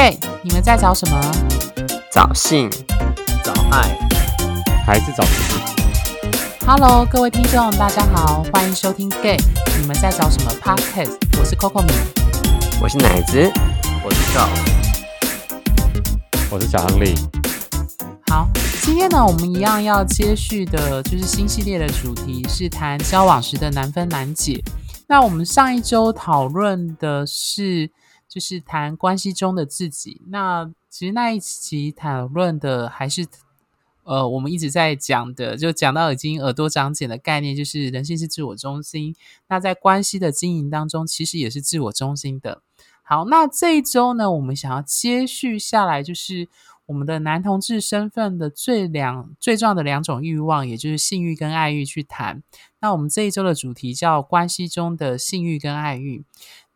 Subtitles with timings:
[0.00, 1.20] Gay，你们在找什么？
[2.12, 2.70] 找性，
[3.42, 3.98] 找爱，
[4.86, 9.36] 还是找自己？Hello，各位听众，大家好，欢迎收听 Gay，
[9.80, 11.16] 你们在找什么 Podcast？
[11.40, 11.90] 我是 Coco 米，
[12.80, 13.50] 我是奶子，
[14.04, 14.48] 我是赵，
[16.48, 17.12] 我是小亨利。
[18.28, 18.48] 好，
[18.82, 24.62] 今天呢，我们一样要接续的，就是新系列的主题是谈交往时的难分难解。
[25.08, 27.90] 那我们上一周讨论的是。
[28.28, 30.20] 就是谈关系中的自己。
[30.28, 33.26] 那其实那一期讨论的还是
[34.04, 39.14] 呃，我们一直在讲的，就讲到已经耳朵长茧的概念，就是人性是自我中心。
[39.48, 42.62] 那在关系的经营当中，其实也是自我中心的。
[43.02, 46.48] 好，那这一周呢，我们想要接续下来，就是
[46.86, 52.42] 我们的男同志身份的最两最重要的两种欲望，也就是性欲跟爱欲去谈。
[52.80, 56.24] 那我们这一周的主题叫关系中的性欲跟爱欲。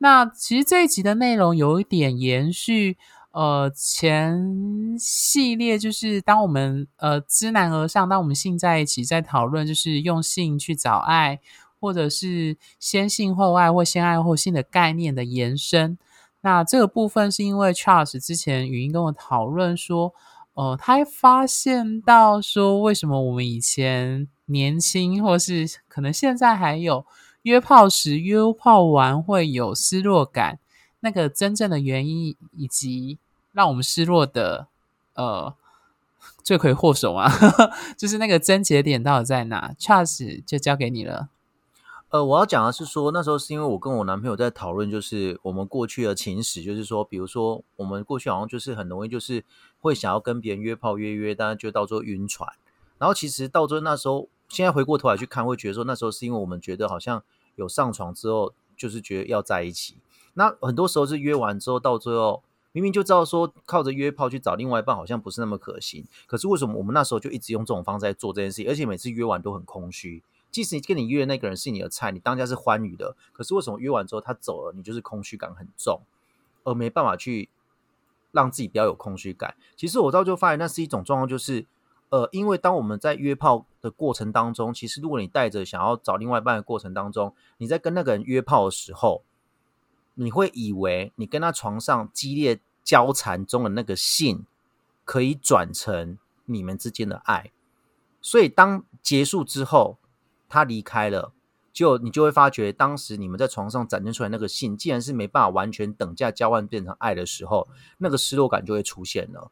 [0.03, 2.99] 那其实这一集的内容有一点延续，
[3.31, 11.39] 呃，前系列就是当我们呃知难而上，当我们性在一起，在讨论就是用性去找爱，
[11.79, 15.97] 或者是先性后爱或先爱后性的概念的延伸。
[16.41, 20.13] 那这个部分是因为 Charles 之前语音跟我讨论说，
[20.55, 27.07] 呃，他发现到说，为什么我们以前年轻，或是可能现在还有。
[27.43, 30.59] 约炮时约炮完会有失落感，
[31.01, 33.19] 那个真正的原因以及
[33.53, 34.69] 让我们失落的
[35.15, 35.55] 呃
[36.43, 37.29] 罪魁祸首啊，
[37.99, 41.29] 就是那个症结点到底在哪？Charles 就交给你了。
[42.11, 49.45] 呃，我要讲的是说，那时候是因为我跟我男朋友在讨论，就是我们过去的情史，就是说，比如说我们过去好像就是很容易就是
[49.81, 52.49] 会想要跟别人约炮约约，但是就到做晕船。
[52.99, 57.25] 然后其实到最后那时候，现在回过头来去看，会觉得说那时候是因为我们觉得好像。
[57.57, 59.97] 有上床之后，就是觉得要在一起。
[60.35, 66.07] 那很多时候是约完之后，到最后明明就知道说靠着约炮去找另外一半，好像不是那么可行。
[66.27, 68.65] 可是为什么我们那时候就一直用这种方式在做这件事？
[68.69, 70.23] 而且每次约完都很空虚。
[70.51, 76.01] 即使跟你约的那个人是你的菜，你当家是欢愉的，可是为什么约完之后他走了，你就是空虚感很重，
[76.65, 77.49] 而没办法去
[78.33, 79.55] 让自己不要有空虚感？
[79.77, 81.67] 其实我到最后发现，那是一种状况，就是。
[82.13, 89.25] 呃，因为当我们在约炮的过程当中，其实如果你带着想要找另外一半的过程当中，你在跟那个人约炮的时候，
[90.13, 94.45] 你会以为你跟他床上激烈交缠中的那个性，
[95.07, 97.51] 可以转成你们之间的爱，
[98.21, 99.97] 所以当结束之后，
[100.51, 101.33] 他离开了，
[101.73, 109.51] 就你就会发觉，当时你们在床上展现出来那个性，既然是没办法完全等价交换变成爱的时候，那个失落感就会出现了。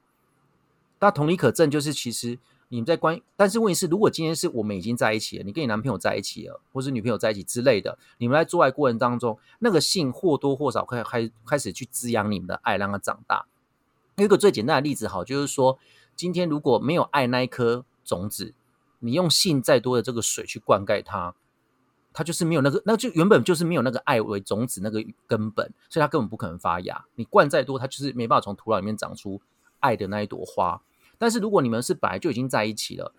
[1.01, 2.39] 那同理可证，就是其实
[2.69, 13.47] 你们在关，但是问题是，如果今天是我们已经在一起了，你跟你男朋友在一起了，或是女朋友在一起之类的，你们在做爱过程当中，那个性或多或少开开开始去滋养你们的爱，让它长大。
[14.17, 15.79] 有一个最简单的例子，好，就是说，
[16.15, 18.53] 今天如果没有爱那一颗种子，
[18.99, 21.35] 你用性再多的这个水去灌溉它，
[22.13, 27.07] 它就是没有那个，那就原本就是没有那个爱为种子那个根本，所以它根本不可能发芽。
[27.15, 29.41] 你灌再多，它就是没办法从土壤里面长出
[29.79, 30.83] 爱的那一朵花。
[31.21, 33.13] 但是如果你们是本来就已经在一起了，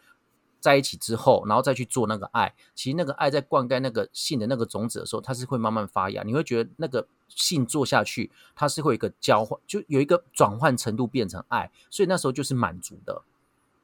[0.59, 6.23] 在一起之后，然后再去做那个爱，其实那个爱在灌溉那个性的那个种子的时候，它是会慢慢发芽。
[6.23, 13.21] 你会觉得那个性做下去，它是会有一个交换，就有一个转换程度变成爱，所以那时候就是满足的，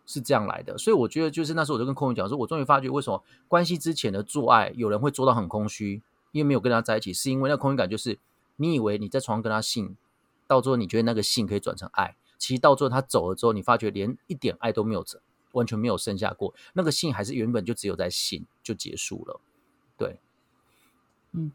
[0.07, 0.75] 是这样来的。
[0.79, 6.01] 所以我觉得就是那时候我就跟空云讲说，我终于发觉为什么关系之前的做爱有人会做到很空虚，
[6.31, 8.17] 因为没有跟他在一起，是因为那空虚感就是
[8.55, 9.95] 你以为你在床上跟他性，
[10.47, 12.15] 到最后你觉得那个性可以转成爱。
[12.37, 15.03] 其实到最后他走了之后，你发觉连一点爱都没有，
[15.51, 16.53] 完全没有剩下过。
[16.73, 19.41] 那个信还是原本就只有在信就结束了。
[19.97, 20.19] 对，
[21.33, 21.51] 嗯，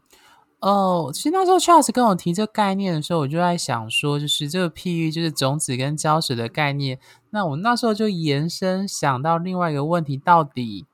[0.59, 6.99] 哦，其实那时候 Charles 跟我提这个概念的时候，我就在想说，就是这个譬喻就是种子跟浇水的概念。
[7.29, 10.85] 那我那时候就延伸想到另外一个问题，到底。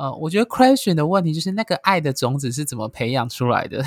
[0.00, 3.84] 呃，我觉得 question 的问题就是那个爱的种子是怎么培养出来的？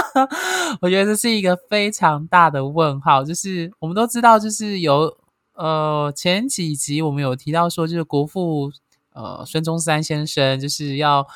[0.80, 3.22] 我觉得这是一个非常大的问号。
[3.22, 5.14] 就是我们都知道，就是有
[5.52, 8.72] 呃前几集我们有提到说，就是国父
[9.12, 11.26] 呃孙中山先生就是要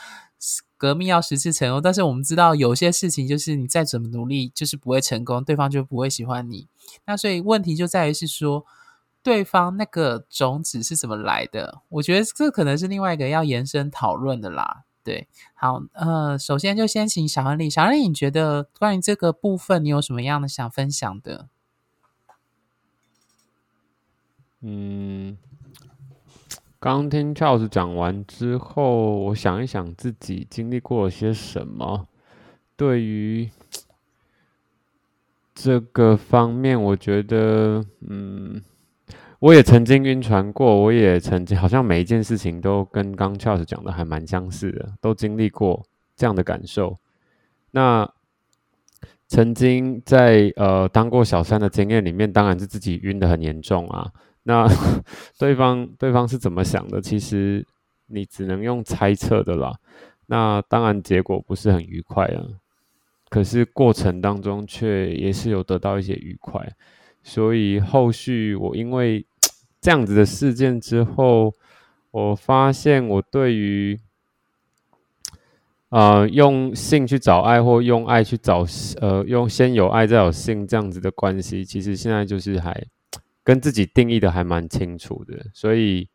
[0.78, 6.66] 革命要十次成功，但是我们知道有些事情就是你再怎么努力就是不会成功，对方就不会喜欢你。
[7.04, 8.64] 那所以问题就在于是说。
[9.28, 11.82] 对方那个种子是怎么来的？
[11.90, 14.84] 我觉得这可能是另外一个要延伸讨论的啦。
[15.04, 21.50] 对，好，呃，首先就先请小亨利，小亨利，你觉得关于这个部分，你有什么样的想分享的？
[24.62, 25.36] 嗯，
[26.80, 32.08] 刚听 Charles 讲完之后，我想一想自己经历过了些什么，
[32.78, 33.50] 对于。
[35.60, 38.62] 这个方面，我觉得，嗯，
[39.40, 45.86] 我也曾经晕船过，我也曾经好像每一件事情都跟刚 Charles 讲的还蛮相似的，都经历过
[46.16, 46.98] 这样的感受。
[47.70, 48.10] 那
[49.28, 54.10] 曾经在呃当过小三的经验里面，当然是自己晕的很严重啊。
[54.42, 54.66] 那
[55.38, 57.00] 对方对方是怎么想的？
[57.00, 57.64] 其实
[58.06, 59.78] 你只能用猜测的啦。
[60.26, 62.42] 那当然结果不是很愉快啊。
[63.28, 66.66] 可是过程当中却也是有得到一些愉快，
[67.22, 69.24] 所以后续我因为
[69.88, 71.54] 这样子的事件之后，
[72.10, 73.98] 我发现我对于
[75.88, 78.66] 呃用性去找爱或用爱去找
[79.00, 82.86] 呃用先有爱再有性这样子的关系，其实现在就是还
[83.42, 86.06] 跟自己定义的还蛮清楚的，所以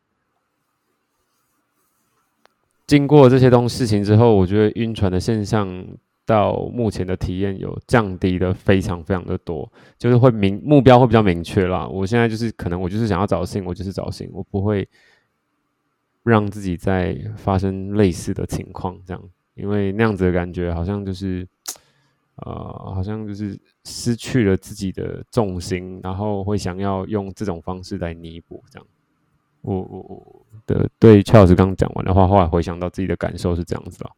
[2.86, 5.98] 经过这些东事情之后，我觉得晕船的现象。
[6.26, 11.86] 到目前的体验有降低的非常非常的多，就是会明目标会比较明确啦。
[11.88, 14.88] 我现在就是可能我就是想要找性，我就是找性，我不会
[16.24, 19.22] 让自己再发生类似的情况，这样，
[19.56, 21.46] 因为那样子的感觉好像就是，
[22.38, 22.54] 呃，
[22.96, 28.88] 好像就是失去了自己的重心，然后会想要用这种方式来弥补，这样。
[29.62, 34.10] 我我我的对邱老师刚讲完的话，后来回想到自己的感受是这样子的，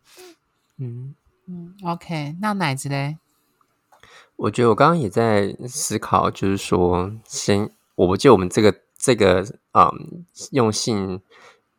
[0.77, 1.15] 嗯。
[1.47, 3.17] 嗯，OK，那奶子嘞？
[4.35, 9.91] 我觉得我刚刚也在思考，就是说，先，我不记得我们这个这个啊，
[10.51, 11.21] 用性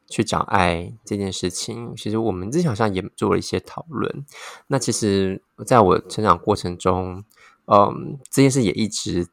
[0.09, 4.25] 去找爱这件事情，其实我们之前好像也做了一些讨论。
[4.69, 7.25] 那其实在我成长过程中，
[7.67, 9.27] 嗯，这件事也一直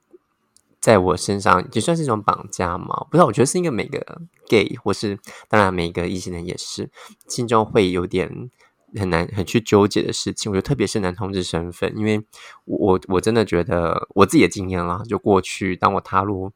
[0.80, 3.06] 在我身上，也算是一种绑架嘛。
[3.10, 6.90] 不知道，我觉得是一个每个 gay 或是当然每个异性人也是
[7.28, 8.50] 心中会有点。
[8.98, 12.24] 很难很去纠结的事情，我觉得特别是男同志身份，因为
[12.66, 16.52] 我我真的觉得我自己的经验啦，就过去当我踏入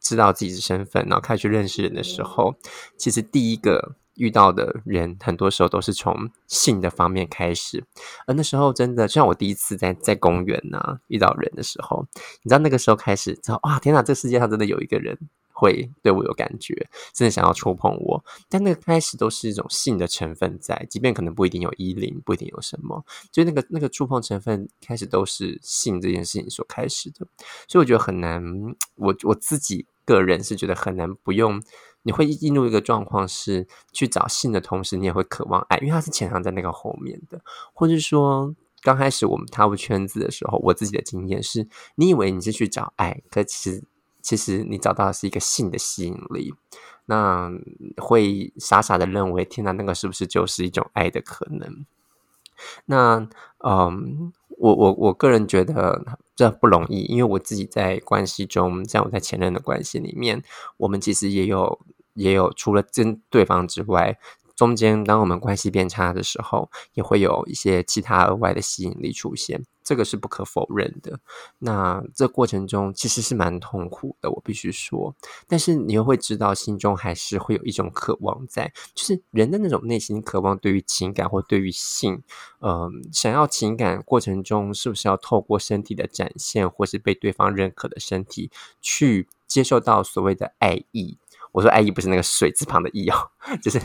[0.00, 2.54] 知道自己的身份，然后开始去认识人的时候，
[2.96, 7.84] 其实第一个遇到的人，很多时候都是从性的方面开始，
[8.26, 12.06] 而那时候真的，就像我第一次在在公园呐遇到人的时候，
[12.42, 15.18] 你知道那个时候开始知道，哇，天哪，这世界上真的有一个人。
[15.62, 16.74] 会对我有感觉，
[17.14, 27.24] 真的想要触碰我，但那个开始都是一种性的成分在，即便可能不一定有依恋，不一定有什么，就那个那个触碰成分开始都是性这件事情所开始的，
[27.68, 28.42] 所以我觉得很难，
[28.96, 31.62] 我我自己个人是觉得很难，不用
[32.02, 37.40] 你会进入一个状况是去找性的同时，你也会渴望爱，因为它是潜藏在那个后面的，
[37.72, 43.84] 或者说刚开始我们踏入圈子的时候，我自己的经验是，你以为你是去找爱，可其实。
[44.22, 46.54] 其实你找到的是一个性的吸引力，
[47.06, 47.50] 那
[47.96, 51.84] 会傻傻的认为，天哪，那个是不是就是一种爱的可能？
[52.86, 53.28] 那
[53.58, 60.42] 嗯，我我我个人觉得这不容易，因为我自己在关系中，像我在前任的关系里面，
[60.76, 61.80] 我们其实也有
[62.14, 64.18] 也有除了跟对方之外。
[64.56, 71.18] 中间，当我们关系变差的时候，也会有一些其他额外的吸引力出现，这个是不可否认的。
[71.58, 75.14] 那这过程中其实是蛮痛苦的，我必须说。
[75.48, 82.22] 但是你又会知道，心中还是会有一种渴望在，就是人的那种内心渴望，对于情感或对于性，
[82.60, 91.18] 嗯，想要情感过程中，是不是要透过身体的展现，或是被对方认可的身体，去接受到所谓的爱意？
[91.52, 93.30] 我说爱意不是那个水字旁的意哦，
[93.62, 93.78] 就是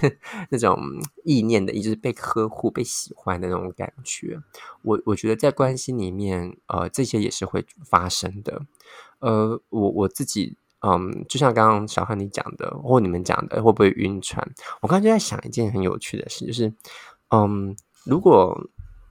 [0.49, 0.79] 那种
[1.25, 4.39] 意念的意，就是被呵护、被喜欢的那种感觉。
[4.81, 8.61] 我我觉得在关系里面，呃，这些也是会发生的。
[9.19, 14.41] 呃，我我自己，嗯，就像刚刚小汉你讲的，或你们讲的，会不会晕船？
[14.81, 16.73] 我刚刚就在想一件很有趣的事，就是，
[17.31, 18.57] 嗯，如果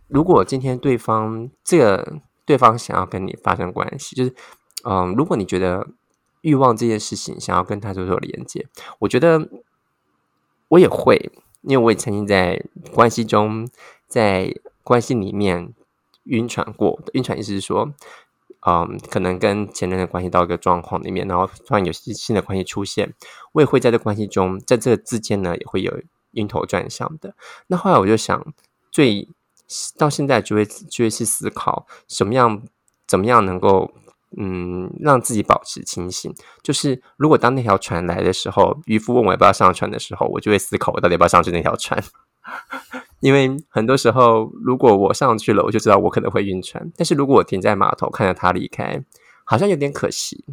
[0.09, 4.35] 如果今天对方这个对方想要跟你发生关系，就是，
[4.85, 5.87] 嗯，如果你觉得。
[6.47, 8.69] 欲望这件事情，想要跟他做做连接，
[9.01, 9.49] 我觉得
[10.69, 12.63] 我也会，因为我也曾经在
[12.93, 13.69] 关系中，
[14.07, 15.75] 在关系里面
[16.23, 17.01] 晕船过。
[17.15, 17.93] 晕船意思是说，
[18.65, 23.13] 嗯，可能跟前任的关系到一个状况里面，然后突然有新的关系出现，
[23.51, 26.01] 我也会在这关系中，在这个之间呢，也会有
[26.35, 27.35] 晕头转向的。
[27.67, 28.55] 那后来我就想，
[28.93, 29.29] 最
[29.99, 32.63] 到现在就会就会去思考，什么样
[33.05, 33.93] 怎么样能够。
[34.39, 36.35] 嗯，让自己保持清醒。
[36.63, 42.03] 就是如果当那条船来的时候，渔夫问我要不要上船的时候，我就会思考我到底要不要上去那条船。
[43.21, 46.93] 因为很多时候，如果我上去了，我就知道我可能会晕船。
[46.97, 49.03] 但是如果我停在码头看着他离开，
[49.45, 50.45] 好像有点可惜。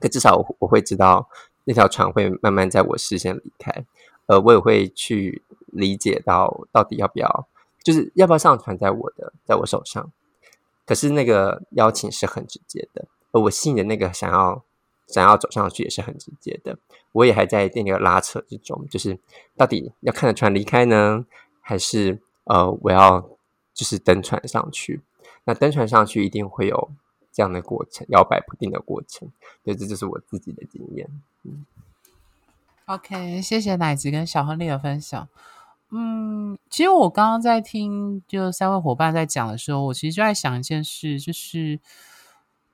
[0.00, 1.28] 可至少我我会知道
[1.64, 3.84] 那条船会慢慢在我视线离开，
[4.26, 7.46] 呃，我也会去理解到到底要不要，
[7.84, 10.10] 就是要不要上船在我的在我手上。
[10.84, 14.62] 可是那个邀请是很直接的，而我信的那个想要
[15.08, 16.78] 想要走上去也是很直接的。
[17.12, 19.18] 我也还在那个拉扯之中，就是
[19.56, 21.26] 到底要看着船离开呢，
[21.60, 23.20] 还是呃我要
[23.74, 25.00] 就是登船上去？
[25.44, 26.90] 那登船上去一定会有
[27.32, 29.28] 这样的过程，摇摆不定的过程。
[29.64, 31.08] 对，这就是我自己的经验。
[31.42, 31.66] 嗯。
[32.86, 35.28] OK，谢谢奶子跟小亨利的分享。
[35.90, 41.78] 嗯，其实我刚刚在听就三位伙伴在讲的时候，我其实就在想一件事，就是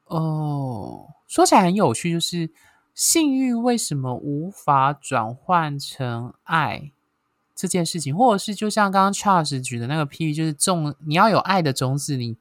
[0.08, 2.50] 哦，说起来很有趣，就是
[2.94, 6.90] 性欲为什么无法转换成爱
[7.54, 12.36] 这件事情，或者是就像刚刚 Charles 举的那个譬喻，就是种你要有爱的种子，你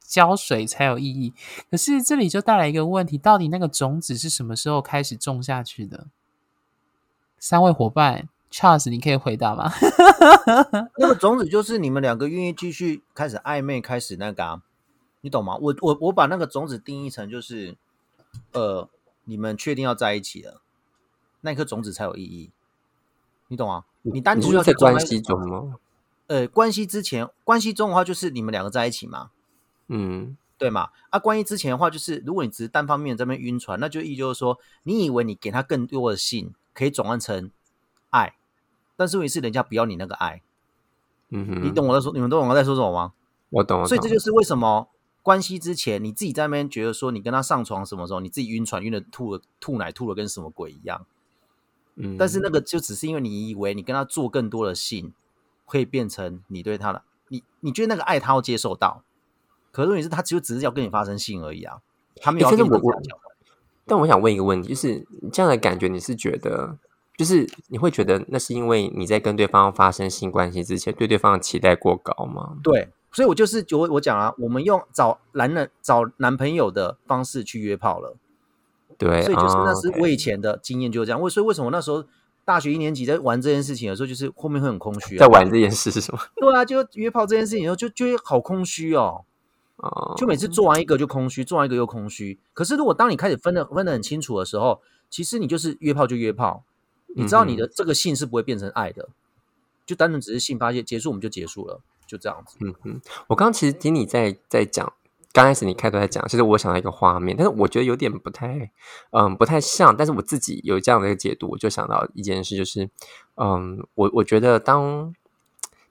[0.00, 1.32] 浇水才有意义。
[1.70, 6.06] 可是这里就带来一个问题，到底那个种子是什么时候开始种下去的？
[7.38, 9.72] 三位伙伴，Charles，你可以回答吗？
[10.98, 14.62] 那个种子就是你们两个愿意继续开始暧昧，开始那个、啊，
[15.22, 15.56] 你懂吗？
[15.60, 17.76] 我我我把那个种子定义成就是，
[18.52, 18.88] 呃，
[19.24, 20.60] 你们确定要在一起了，
[21.40, 22.50] 那颗种子才有意义，
[23.48, 23.84] 你懂吗？
[24.02, 25.76] 你单你独是说在关系中吗？
[26.26, 29.30] 呃，关系之前，关系中的话就是你们两个在一起嘛，
[29.86, 30.90] 嗯对嘛？
[31.10, 37.50] 啊，关系之前的话就是，如果你只是单方面在那边晕船，那就意就是说，你以为你给他更多的信，可以转换成
[38.10, 38.34] 爱，
[38.96, 40.42] 但是问题是人家不要你那个爱，
[41.30, 43.12] 嗯哼，你懂我在说，你们懂我在说什么吗？
[43.50, 44.88] 我懂所以这就是为什么
[45.22, 51.06] 关系之前你自己在那边觉得说你跟他上床什么时候，你自己晕船晕的吐了吐奶吐了跟什么鬼一样，
[51.94, 55.12] 嗯，但是那个就只是因为你以为你跟他做更多的性，
[55.64, 59.04] 会变成你对他的你你觉得那个爱他要接受到，
[59.70, 61.78] 可是问题是他就只是要跟你发生性而已啊，
[62.16, 63.32] 他没有要跟你欸可是我我等价交换
[63.84, 66.78] 但我想问一个问题，就是你这样的感觉，你是觉得，
[67.16, 72.58] 就是你会觉得那是因为你在跟对方发生性关系之前，对对方的期待过高吗？
[72.62, 78.16] 对，所以我就是我我讲啊，我们用找男人找男朋友的方式去约炮了。
[78.98, 81.20] 对，所以就是那哦是我以前的经验就是这样。
[81.20, 82.04] 为所以为什么那时候
[82.44, 85.20] 大学一年级在玩这件事情的时候，就是后面会很空虚、啊。
[85.20, 86.20] 在玩这件事是什么？
[86.36, 89.24] 对啊，就约炮这件事情的时候，就就会好空虚哦。
[89.76, 92.38] 哦，就每次做完一个就空虚，做完一个又空虚。
[92.54, 96.62] 可是如果当你开始分的分的很清楚的时候，其实你就是约炮就约炮，
[97.16, 99.08] 你知道你的这个性是不会变成爱的，
[99.84, 101.80] 就单纯只是性发泄结束我们就结束了，
[102.12, 102.58] 就这样子。
[102.60, 104.92] 嗯哼，我刚刚其实听你在在讲，
[105.32, 108.70] 刚开始你开头在讲，其实我想到一个画面，但是我觉得有点不太，
[109.12, 109.96] 嗯，不太像。
[109.96, 112.90] 但是我自己有这样的一个解读，我就想到一件事，就是，
[113.36, 115.14] 嗯，我我觉得当，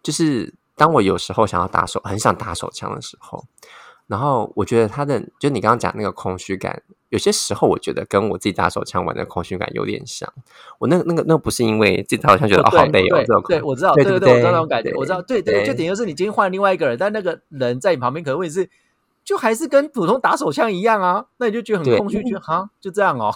[0.03, 3.43] 就是当我有时候想要打手，很想打手枪的时候，
[4.07, 10.31] 然后我觉得他的，就你刚刚讲那个空虚感，有些时候我觉得跟我自己打手枪玩的空虚感有点像。
[10.79, 18.69] 我那个那个那个不是因为自己打手枪觉得哦好累哦，对这种对，我知道，对对对我知道那种感觉，对我知道，对对，就等于就是你今天换了另外一个人，但那个人在你旁边，可能问题是，
[19.23, 23.33] 就还是跟普通打手枪一样啊，那你就觉得很空虚，觉得哈就这样哦，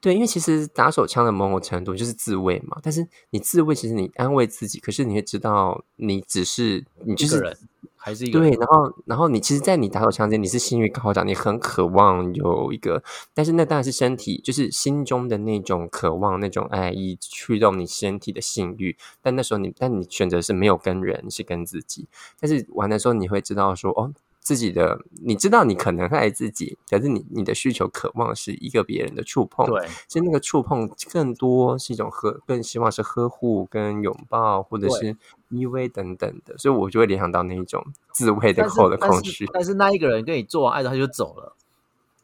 [0.00, 7.56] 对，因为其实打手枪的某种程度就是自慰嘛，但是你自慰，其实你安慰自己，可是你会知道，你只是你就是人
[7.98, 13.02] 还是一个对，然后然后你其实，在你打手枪前，你是性欲高涨，你很渴望有一个，
[13.34, 18.96] 但是那当然是身体，就是心中的那种渴望，那种爱意驱动你身体的性欲。
[19.20, 22.06] 但那时候你，但你选择是没有跟人，是跟自己。
[22.40, 24.12] 但是玩的时候，你会知道说，哦，
[24.48, 29.86] 自己的，你知道你可能爱自己，可是你你的需求渴望是一个别人的触碰，对。
[30.06, 35.14] 其实那个触碰更多是一种呵，更希望是呵护跟拥抱，或者是
[35.50, 39.46] 依偎等等的，所以我就会联想到那一种自慰的后的空虚。
[39.52, 41.54] 但是那一个人跟你做完爱之后他就走了，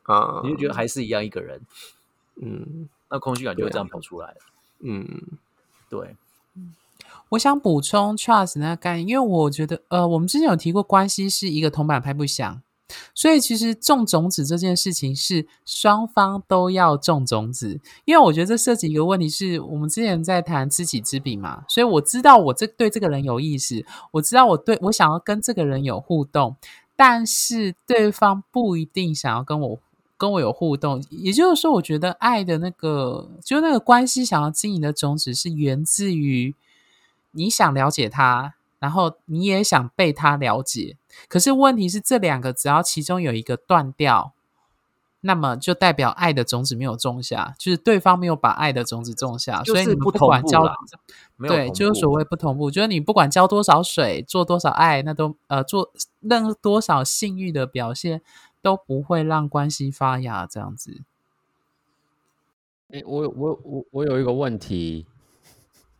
[0.04, 1.60] 啊，你就觉得还是一样一个人，
[2.36, 2.88] 嗯。
[3.10, 4.28] 那空虚感就会这样跑出来。
[4.28, 4.36] 了，
[4.80, 5.06] 嗯。
[5.90, 6.16] 对，
[7.34, 12.62] 我想补充 trust 那个概念，因为我觉得，呃，我们之前有提过，关系是一个铜板拍不响，
[13.14, 17.80] 所以其实种种子这件事情是双方都要种种子。
[18.04, 26.56] 因为我觉得这涉及一个问题是，我们之前在谈知己知彼嘛，所以我知道我这对这个人有意思，我知道我对我想要跟这个人有互动，
[26.94, 29.78] 但是对方不一定想要跟我
[30.16, 31.02] 跟我有互动。
[31.10, 36.54] 也就是说，我觉得爱的那个，就那个关系想要经营的种子，是源自于
[37.34, 40.96] 你想了解他，然后你也想被他了解。
[41.28, 44.32] 可是问题是，这两个只要其中有一个断掉，
[45.20, 50.62] 那么就代表爱的种子没有种下，就是对方没有把爱的种子种下，所以你们就是不不管交
[51.38, 58.20] 对，就是所谓不同步，就是你不管浇多少水，做多少爱，那都呃做任多少性欲的表现，
[58.60, 60.46] 都不会让关系发芽。
[60.46, 61.02] 这样子，
[62.90, 65.06] 哎，我我我我有一个问题，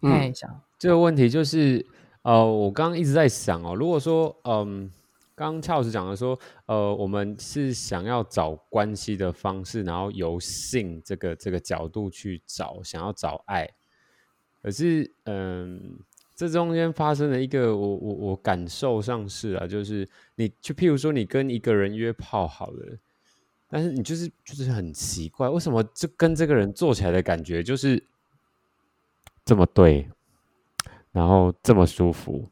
[0.03, 1.83] 嗯太想这个问题就是，
[2.21, 4.93] 呃，我刚刚一直在想哦，如果说，嗯，
[5.35, 13.67] 刚刚俏老师讲的说，呃，我们是想要找关系的方式，然后由性这个这个角度去找，想要找爱。
[14.63, 15.99] 可是，嗯，
[16.37, 22.99] 这中间发生了一个我我我感受上是啊，就是你就譬如说你跟一个人约炮好了，
[23.71, 28.05] 但是你就是就是很奇怪，为什么就跟这个人做起来的感觉就是
[29.47, 30.07] 这么对，
[31.15, 32.51] 然后这么舒服。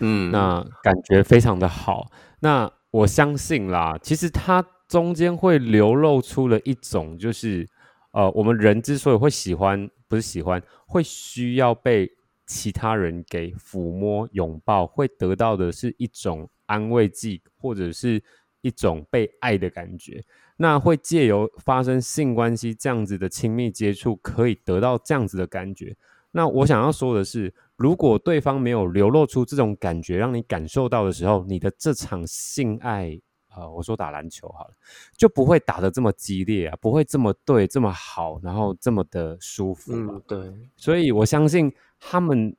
[0.00, 2.10] 嗯，那感觉非常的好。
[2.40, 7.64] 那我相信啦，其实它中间会流露出了一种，就是
[8.12, 12.10] 呃，我们人之所以会喜欢，不是喜欢，会需要被
[12.44, 18.20] 其他人给抚摸、拥抱，会得到的是一种安慰剂，或者是
[18.62, 20.24] 一种被爱的感觉。
[20.56, 25.96] 那会借由发生性关系这样子的亲密接触，可以得到这样子的感觉。
[26.32, 27.54] 那我想要说的是。
[27.76, 33.20] 如果对方没有流露出这种感觉，让你感受到的时候，你的这场性爱，
[33.56, 34.74] 呃，我说打篮球好了，
[35.16, 39.92] 就不会打得这么激烈啊，不会这么对，这么好，然后这么的舒服。
[39.92, 40.52] 嗯，对。
[40.76, 42.56] 所以我相信他们，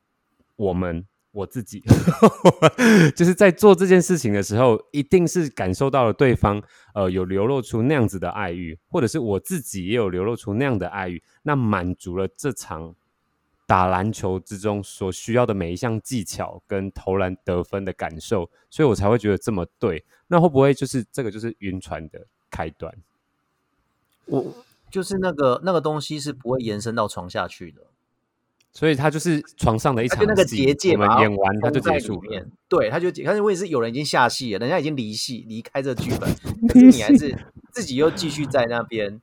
[0.58, 1.82] 我们，我自己，
[3.16, 6.62] 就是在做这件事情的时候，一定是感受到了对方，
[6.94, 12.94] 呃，有流露出那样子的爱欲，或者是我自己也有流露出那样的爱欲，那满足了这场。
[13.68, 20.06] 打篮球之中所需要的每一项技巧跟投篮得分的感受，所以我才会觉得这么对。
[20.28, 22.94] 那会不会就是这个就是晕船的开端？
[24.26, 24.54] 我
[24.90, 27.82] 就是那个那个东西是不会延伸到床下去的，
[28.72, 32.46] 所以它就是床上的一场那个结界嘛，演完它就结束了。
[32.68, 36.30] 对，他就结，但是问题是有人已经下戏了，人家已经离戏离开这剧本，
[36.68, 37.38] 可是你还是
[37.72, 39.22] 自己又继续在那边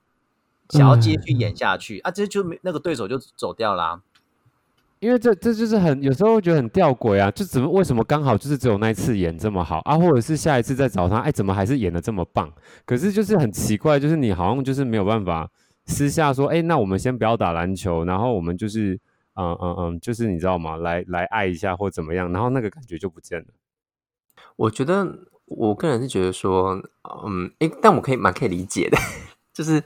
[0.69, 4.01] 想要继续演下去啊，这就没那个对手就走掉啦。
[5.03, 12.49] 因为这这就是很有时候觉得很吊诡啊，就怎么为什么刚好就是只有那一次演这么好啊，或者是下一次再找他，哎，怎么还是演的这么棒？
[12.85, 15.49] 可是就是很奇怪，就是你好像就是没有办法
[15.87, 18.97] 私下说，哎，那我们先不要打篮球，然后我们就是
[19.35, 20.77] 嗯嗯嗯，就是你知道吗？
[20.77, 23.47] 来来爱一下或怎么样，然后那个感觉就不见了。
[24.55, 25.05] 我觉得
[25.45, 26.81] 我个人是觉得说，
[27.25, 28.97] 嗯，哎，但我可以蛮可以理解的。
[29.53, 29.83] 就是，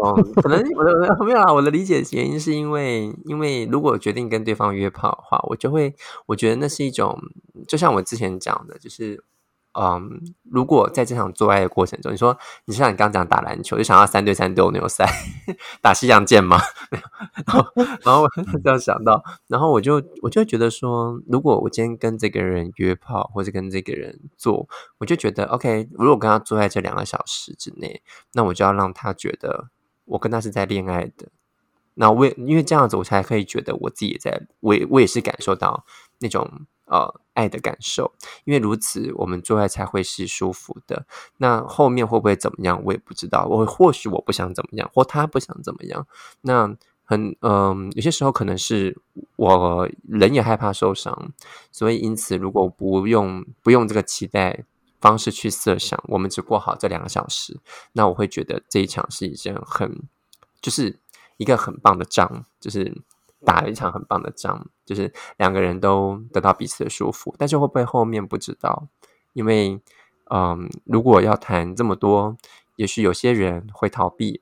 [0.00, 0.92] 哦，可能我的
[1.24, 1.52] 没有啊。
[1.52, 5.94] 我的理解原因是因为，因为如果决定跟对方约炮的话，我就会，
[6.26, 7.18] 我觉得那是一种，
[7.66, 9.24] 就像我之前讲的，就是。
[9.80, 15.06] 嗯，如果在这场做爱的过程中，你说你像你刚刚讲打篮球，就想要三对三斗牛赛，
[15.80, 16.58] 打西洋剑吗？
[17.46, 18.28] 然后， 然后我
[18.64, 25.88] 这样想到，然后我就我就觉得说，如果我今天跟这个人约炮，或者跟这个人做，我就觉得 OK。
[25.92, 29.68] 如果跟他坐在这两个小时之内，那我就要让他觉得
[30.06, 31.28] 我跟他是在恋爱的。
[31.94, 35.84] 那我因为这样子，我才可以觉得我自己也在，我我也是感受到
[36.18, 36.66] 那种。
[36.90, 38.12] 呃，爱的感受，
[38.44, 41.06] 因为如此，我们做爱才会是舒服的。
[41.36, 43.46] 那后面会不会怎么样，我也不知道。
[43.46, 46.04] 我或许我不想怎么样，或他不想怎么样。
[46.40, 49.00] 那很嗯，有些时候可能是
[49.36, 51.32] 我人也害怕受伤，
[51.70, 54.64] 所以因此，如果不用不用这个期待
[55.00, 57.60] 方式去设想，我们只过好这两个小时，
[57.92, 60.02] 那我会觉得这一场是一件很
[60.60, 60.98] 就是
[61.36, 63.00] 一个很棒的仗，就是。
[63.46, 67.34] 打了一场很棒的仗，就是两个人都得到彼此的舒服。
[67.38, 68.88] 但是会不会后面不知道？
[69.34, 69.78] 因为，
[70.30, 72.38] 嗯，如果要谈这么多，
[72.76, 74.40] 也许有些人会逃避，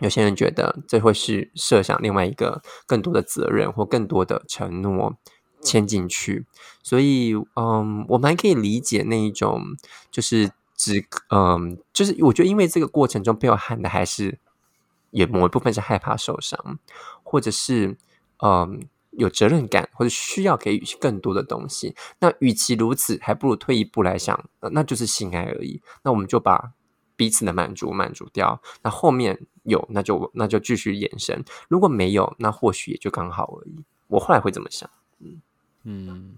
[0.00, 5.16] 有些人觉得这会是设想另外一个更多的责任或更多的承诺
[5.62, 6.44] 牵进去。
[6.82, 9.62] 所以，嗯，我蛮可以理解那一种，
[10.10, 14.38] 就是只，嗯，就是我觉得，因为这个过程中背后喊的还是
[15.10, 16.78] 有某一部分是害怕受伤，
[17.22, 17.96] 或者是。
[18.42, 25.80] 嗯，有责任感或者需要给予更多的东西，那与其如此，还不如退一步来想，那就是性爱而已。
[26.02, 26.72] 那我们就把
[27.16, 31.44] 彼此的满足满足掉，那后面有，那就那就继续延伸。
[31.68, 33.84] 如果没有，那或许也就刚好而已。
[34.08, 34.88] 我后来会怎么想，
[35.20, 35.40] 嗯
[35.84, 36.34] 嗯。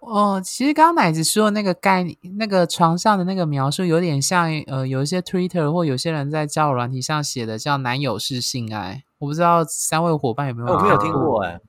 [0.00, 9.02] 哦，其实刚刚奶子说的那个概念，那个床上的那个描述，有点像呃，有一些 Twitter 或有些人在交友软体上写的叫男友式性爱。
[9.18, 10.68] 我不知道三位伙伴有没有？
[10.68, 11.60] 我没有听过哎，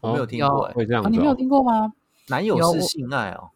[0.00, 1.12] 我没有听过，会这样？
[1.12, 1.92] 你没有听过吗？
[2.28, 3.50] 男友式性爱哦，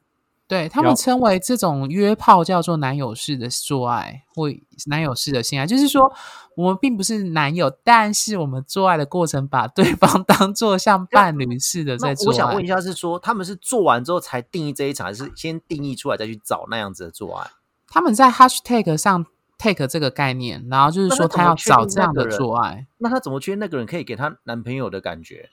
[0.46, 4.48] 对他们称为这种约炮叫做男友式的做爱，或
[4.86, 6.12] 男友式的性爱，就是说
[6.56, 12.28] 我们并不是男友，但是我们做爱的过程把对方当做像伴侣似的在做。
[12.28, 17.50] 我想问一下，是说他们是做完之后才定义这一场，还是先定义出来再去找那样子的做爱？
[17.88, 19.26] 他们在 Hashtag 上。
[19.56, 25.48] take 这个概念，然后就是说他要找这样的做爱，那他怎么确定那个人可以给他男朋友的感觉？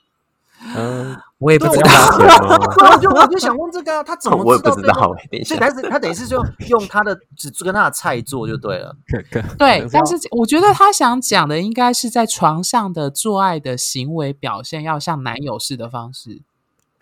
[0.76, 1.90] 嗯，我也不知道。
[2.88, 6.36] 我就我就想问这个啊，他怎么我也不知道哎，等一下，所以他是他等于是就
[6.68, 8.94] 用他的只跟他的菜做就对了。
[9.58, 16.40] 对，但是我觉得他想讲的应该是在床上的做爱的行为表现要像男友式的方式。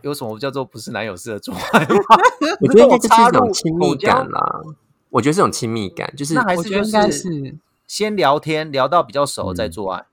[0.03, 1.87] 有什么叫做不是男友式的做爱吗？
[2.63, 4.63] 我觉得应该就是一种亲密感啦。
[5.11, 10.07] 我觉得这种亲密感就是那还是就我觉得应该是是，先聊天，聊到比较熟再嗯做爱，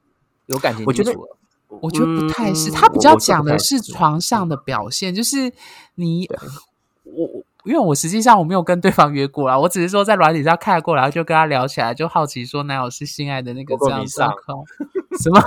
[0.47, 1.37] 有感情我觉得基础了。
[1.81, 2.69] 我觉得不太是。
[2.69, 5.51] 嗯他比较讲的是是床上的表现，就是
[5.95, 6.27] 你
[7.03, 14.63] 我我因为我实际上我没有跟对方约过啦，我只是说在软体上看过，然后就跟他聊起来，就好奇说男友是性爱的那个够这样状况，
[15.19, 15.41] 什么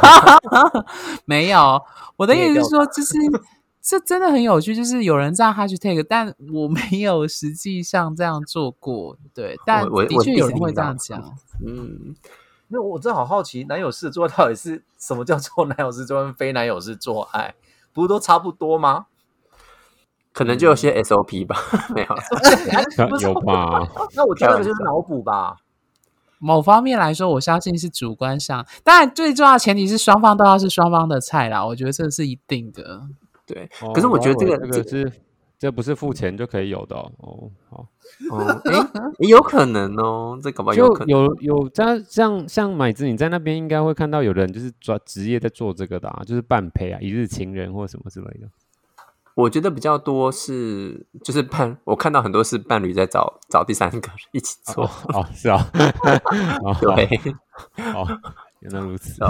[1.25, 1.81] 没有？
[2.17, 3.15] 我的意思是说，就是
[3.81, 11.19] 这真的很有趣，就是有人这样 hashtag，但我没有实际上这样做过，对，但的确有人会这样讲。
[11.67, 12.15] 嗯，
[12.73, 17.55] 那我真的好好奇，男友式做到底是什么叫做男友式做爱，非男友式做爱，
[17.93, 19.07] 不是都差不多吗？
[20.33, 21.57] 可能就有些 SOP 吧，
[21.93, 22.09] 没有
[23.19, 23.89] 有吧？
[24.15, 25.57] 那我觉得那个就是脑补吧。
[26.39, 33.03] 某方面来说，我相信是主观上，当然最重要的前提是双方都要是双方的菜啦，我觉得这是一定的。
[33.45, 35.13] 对，哦可是我觉得这个这个是
[35.61, 37.13] 这不是付钱就可以有的哦。
[37.19, 37.87] 哦，好，
[38.31, 38.73] 哦，哎，
[39.19, 41.09] 有可能哦，这搞不好有可能。
[41.09, 48.49] 有有这样像像买子，你在那边应该会看到有人就是专职业在做这个的啊，就是半陪啊，一日情人或什么之类的。
[49.35, 55.71] 我觉得比较多是就是伴，我看到很多是伴侣在找找第三个人一起做哦，哦，是啊，
[56.65, 57.07] 哦，对，
[57.93, 58.09] 哦，
[58.61, 59.23] 原来如此。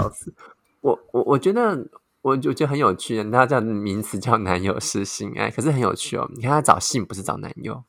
[0.79, 1.77] 我我我觉得
[2.21, 6.29] 我就觉得很有趣，它叫名词叫男友是性爱，可是很有趣哦。
[6.35, 7.83] 你看他找性不是找男友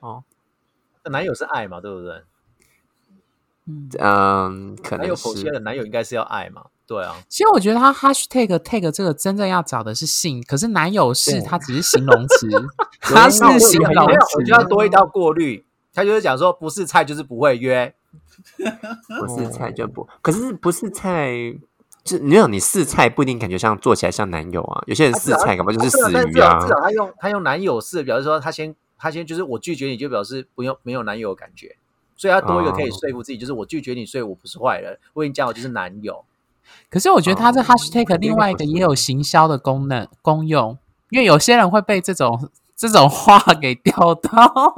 [0.00, 0.24] 哦，
[1.04, 2.22] 男友是爱嘛，对不对？
[3.66, 7.14] 嗯，嗯，可能有口切的男友应该是要爱嘛，对啊。
[7.28, 12.48] 其实我觉得他 hashtag tag 这个真正要找的是性，可是男友是他只是形容词，
[13.00, 14.54] 他是形容没有没有我词就。
[14.54, 15.66] 要多一道过滤。
[15.92, 17.94] 他就是讲说，不是菜就是不会约，
[19.20, 21.58] 不是菜就不，可是不是菜。
[22.02, 26.60] 就没有你试菜不一定感觉像做起来像男友啊，有些人试菜搞不好就是死鱼啊但至少。
[26.60, 31.76] 至少他用他用男友式，表示说他先他先就是我拒绝你，就表示不用没有男友的感觉，
[32.16, 36.24] 所以他多一个可以哦说服自己，就是我拒绝你，所以我不是坏人，我跟你讲我就是男友。
[36.88, 40.78] 可是我觉得他这哦 hashtag 另外一个也有行销的功能功用，
[41.10, 42.48] 因为有些人会被这种
[42.88, 44.30] 这种话给钓到。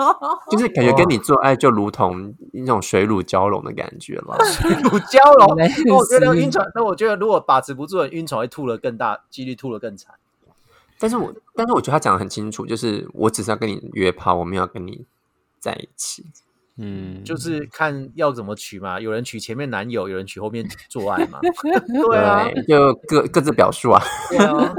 [0.50, 4.36] 就是感觉跟你做爱就如同一种水乳交融的感觉了。
[4.44, 5.46] 水乳交融，
[5.94, 10.14] 我觉得似晕船，那我觉得如果把持不住的晕船会吐的更大，几率吐的更惨。
[10.98, 15.04] 但是我但是我觉得他讲的很清楚，就是我只是要跟你约炮，我没有要跟你
[15.60, 16.26] 在一起。
[16.76, 21.38] 嗯，就是看要怎么取嘛，有人取前面男友，有人取后面做爱嘛。
[21.42, 24.02] 对啊，就各各自表述啊。
[24.30, 24.74] 对啊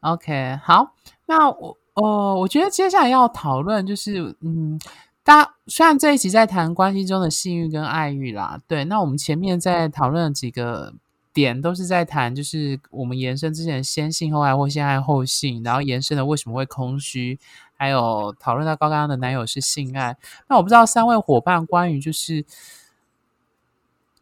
[0.00, 0.94] ，OK，好，
[1.26, 4.78] 那我呃，我觉得接下来要讨论就是，嗯，
[5.22, 10.92] 大家虽然这一集在谈关系中的性欲跟爱欲啦，对，那我们前面在讨论的几个
[11.32, 17.38] 点都是在谈，就是我们延伸之前先性后爱或先爱后性，然后延伸的为什么会空虚，
[17.76, 20.16] 还有讨论到刚刚的男友是性爱。
[20.48, 22.44] 那我不知道三位伙伴关于就是，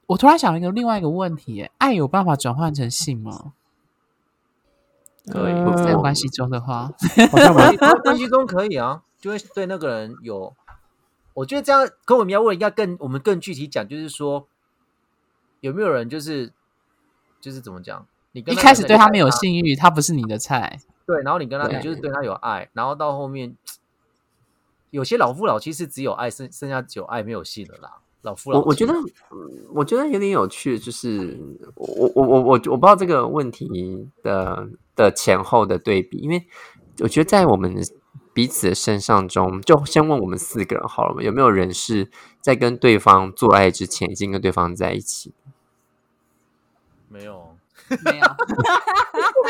[0.07, 3.55] 我突然想了一个另外一个问题，爱有办法转换成性吗？
[5.25, 6.91] 对呃在关系中的话，
[7.31, 10.55] 好像蛮关关系中可以啊，就会对那个人有。
[11.35, 14.47] 我觉得这样跟我们要问应该更我们更具体讲，就是说
[15.61, 16.53] 有没有人就是
[17.41, 18.07] 就是怎么讲？
[18.33, 20.79] 你跟一开始对他没有爱性欲，他不是你的菜。
[21.07, 23.57] 对，然后你跟他你就是对他有爱，然后到后面
[24.91, 28.02] 有些老夫老妻是只有爱，剩剩下只有爱没有性的啦。
[28.23, 31.39] 老夫老我我觉得，嗯我觉得有点有趣，就是
[31.75, 33.69] 我我我我我我不知道这个问题
[34.23, 36.47] 的的前后的对比，因为
[37.01, 37.75] 我觉得在我们
[38.33, 45.33] 彼此的身上中，就先问我们四个人好了嘛，有没有人是在跟对方做爱之前已经跟对方在一起？
[47.09, 47.53] 没有。
[48.07, 48.25] 没有，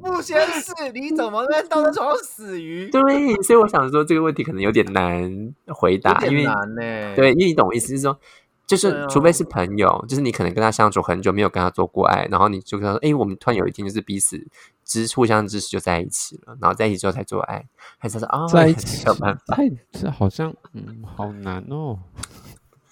[0.00, 2.90] 不先是，你怎么在到那床死鱼？
[2.90, 8.18] 对，所以我想说这个问题可能有点难回答，因为难呢、对，因为你懂我意思，是说，
[8.66, 14.46] 就是、除非是朋友，就是你可能跟他相处很久，没有跟他做过爱，然后你就跟他说，哎，我们突然有一天就是彼此
[14.84, 17.64] 支互相支持就在一起了，然后在一起之后才做爱，
[17.98, 19.56] 还是他说啊， 在一起没有办法，
[19.92, 21.98] 这好像嗯好难哦。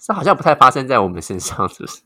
[0.01, 1.99] 这好像不太发生在我们身上，是不是？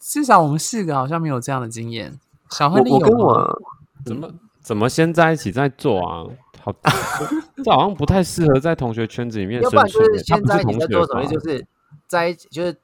[0.00, 2.18] 至少我们四个好像没有这样的经验。
[2.50, 3.62] 小我亨利有吗我跟我
[4.04, 4.30] 怎么
[4.60, 6.24] 怎么先在一起再做啊？
[6.62, 6.72] 好，
[7.62, 11.06] 这好像不太适合在同学圈子里面要不然就是先在一起什么？
[11.06, 11.66] 吧就是
[12.06, 12.76] 在一起就是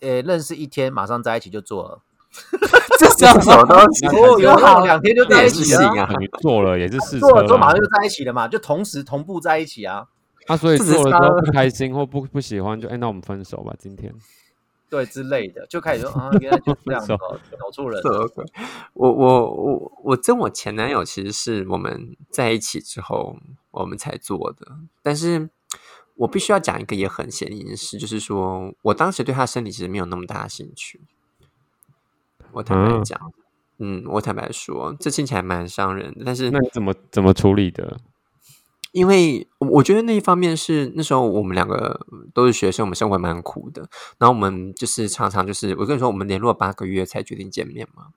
[0.00, 2.00] 呃认识一天马上在一起就做了。
[2.98, 4.06] 这叫什么东西？
[4.10, 6.08] 哦，有好两天就在一起了！
[6.18, 10.04] 你做了也是试车做了之后马啊上就在一起了嘛，就同时同步在一起啊。
[10.48, 14.12] 啊，所以做了之后不开心或不不喜欢，就哎，那我们分手吧，今天。
[14.90, 18.30] 对之类的，就开始说 啊，原来就是这样子哦，搞错人了。
[18.92, 23.36] 我我我我跟我前男友其实是我们在一起之后
[23.70, 25.50] 我们才做的，但是
[26.16, 31.00] 我必须要讲一个也很显的事，就是说我当时对他身体其实没有那么大的兴趣。
[32.52, 33.32] 我坦白嗯讲，
[33.78, 37.98] 嗯，我坦白说，这听起来蛮伤人的，但是那你怎么怎么处理的？
[38.94, 43.90] 因为我觉得那一方面是那时候我们两个都是学生，我们生活蛮苦的。
[44.18, 48.10] 然后我们就是常常就是我跟你说，我们联络八个月才决定见面嘛。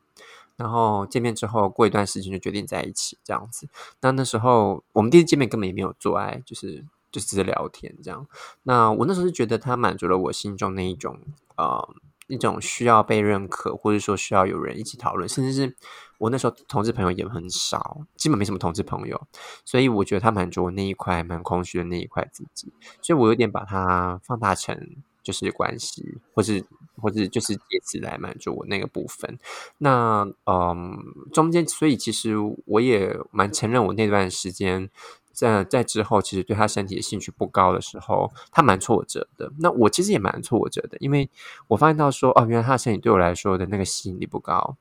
[0.56, 3.68] 然后见面之后，过一段时间就决定在一起这样子。
[4.02, 8.28] 那那时候我们第一次见面根本也没有做爱，就是就只是聊天这样。
[8.62, 11.20] 那我那时候是觉得他满足了我心中那一种
[11.58, 11.90] 呃
[12.28, 15.76] 一种需要被认可，或者说需要有人一起讨论，甚至是
[16.18, 19.22] 我那时候同志朋友也很少，基本没什么同志朋友。
[19.66, 26.64] 所以我觉得他满足我那一块蛮空虚的那一块自己，所以我有点把它放大成就是关系，或是
[27.02, 29.38] 或是就是借此来满足我那个部分。
[29.78, 30.98] 那嗯，
[31.34, 34.90] 中间所以其实我也蛮承认，我那段时间
[35.34, 39.52] 在在之后，其实对他身体的兴趣不高的时候，他蛮挫折的。
[39.60, 41.30] 那我其实也蛮挫折的，因为
[41.68, 44.78] 我发现到说，哦，原来他的身体对我来说的那个吸引力不高。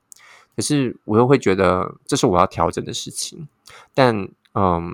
[0.57, 3.47] 可是我又会觉得这是我要调整的事情，
[3.93, 4.91] 但嗯，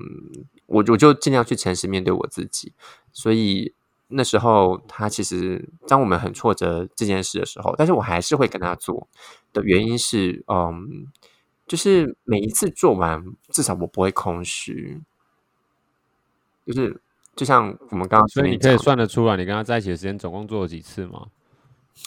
[0.67, 2.73] 我我就尽量去诚实面对我自己。
[3.13, 3.73] 所以
[4.09, 9.07] 那时候他其实当我们很挫折这件事的时候，但是我还是会跟他做
[9.53, 11.07] 的原因是，嗯，
[11.69, 15.01] 就是每一次做完，至少我不会空虚，
[16.67, 17.01] 就是
[17.37, 21.29] 就像我们刚刚所以你可以算得出来，你跟他在一起的时间总共做了几次吗？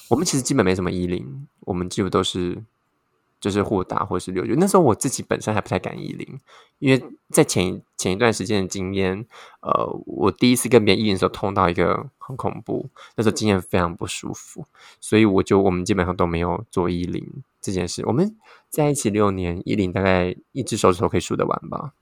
[0.09, 2.61] 我们其实基本没什么依零，我们几乎都是
[3.45, 4.55] 就是互打或是六九。
[4.55, 6.39] 那时候我自己本身还不太敢依零，
[6.79, 9.23] 因为在前前一段时间的经验，
[9.61, 14.65] 呃，我第一次跟别人依零的时候痛到一个很恐怖，那时候经验非常不舒服，
[14.99, 17.23] 所以我就我们基本上都没有做依零
[17.61, 18.03] 这件事。
[18.07, 18.35] 我们
[18.67, 21.93] 在一起六年，依零大概一只手指头可以数得完吧，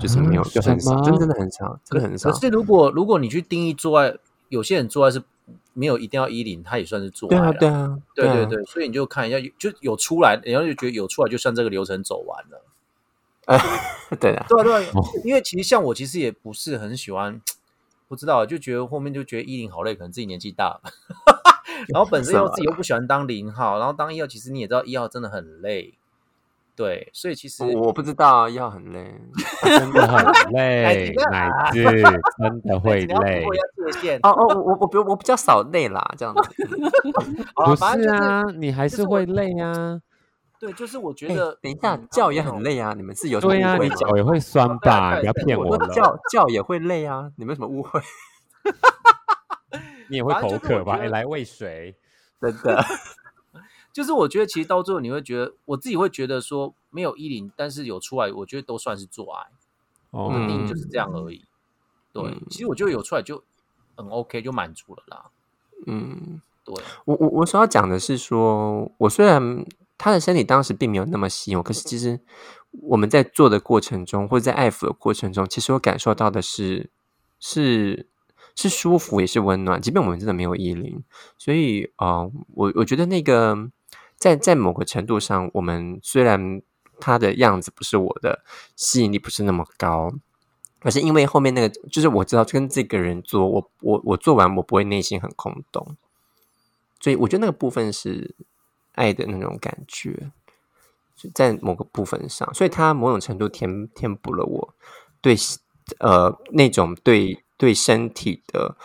[0.00, 2.40] 就是没有，啊就很少，真的真的很少，真的很少可。
[2.40, 4.12] 是如果如果你去定义做爱，
[4.48, 5.22] 有些人做爱是
[5.74, 7.98] 没有一定要一零，他也算是做爱对啊，啦。
[8.14, 12.64] 对啊，啊对对对，所以你就看一下，就有出来，然后就觉得有出来，就算这个流程走完了。
[14.18, 17.40] 对啊，对啊对啊哦，因为其实像我，其实也不是很喜欢，
[18.08, 20.64] 不知道就觉得后面就觉得一零好累，可能自己年纪大。
[20.64, 20.80] 了，
[21.92, 25.94] 然后本身又 自己又不喜欢当零号，然后当一号，其实你也知道一号真的很累，
[26.76, 29.14] 对，所以其实我不知道要很累。
[29.62, 30.16] 真的很
[30.56, 33.44] 哎累奶子真的会累。
[34.22, 36.42] 哦哦，我我我比我比较少累啦，这样子。
[37.54, 40.00] 不是是啊，你还是会累啊。
[40.58, 43.94] 对，就是我觉哎得，等一下，嗯叫也很累啊，你们是有什么对呀、误会吗？
[43.94, 45.20] 你脚也会 酸吧？
[45.20, 48.00] 不要骗我了，叫叫也会累啊，你们什么误会？
[50.08, 50.96] 你也会口渴吧？
[50.96, 51.94] 来喂水。
[52.40, 52.84] 真的，
[53.94, 59.46] 就是我觉得其实到最后你会觉得，我自己会觉得说没有一零，但是有出来，我觉得都算是做爱，
[60.10, 61.44] 哦，我的定义嗯就是这样而已。
[62.12, 63.44] 对嗯，其实我觉得有出来就
[63.96, 65.30] 很 OK，就满足了啦。
[65.86, 69.64] 嗯，对，我我我所要讲的是说，我虽然
[69.96, 72.18] 他的身体当时并没有那么吸引我，可是其实
[72.72, 76.90] 我们在做的过程中，或者在爱抚的过程中，其实我感受到的是
[77.38, 78.08] 是
[78.56, 81.04] 是舒服，也是温暖，即便我们真的没有依零。
[81.38, 83.70] 所以啊、呃我我觉得那个
[84.16, 86.62] 在在某个程度上，我们虽然
[87.00, 88.44] 他的样子不是我的
[88.76, 90.12] 吸引力不是那么高。
[90.80, 95.96] 可是因为后面那个，就是我知道跟这个人做，我我我做完我不会内心很空洞，
[97.00, 98.34] 所以我觉得那个部分是
[98.92, 100.30] 爱的那种感觉，
[101.32, 104.74] 在某个部分上，所以他某种程度填填补了我
[105.22, 105.34] 对
[106.00, 108.76] 呃那种对对身体的